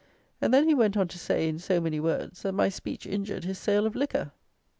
And 0.41 0.51
then 0.51 0.67
he 0.67 0.73
went 0.73 0.97
on 0.97 1.07
to 1.09 1.19
say, 1.19 1.47
in 1.47 1.59
so 1.59 1.79
many 1.79 1.99
words, 1.99 2.41
that 2.41 2.53
my 2.53 2.69
speech 2.69 3.05
injured 3.05 3.43
his 3.43 3.59
sale 3.59 3.85
of 3.85 3.95
liquor! 3.95 4.31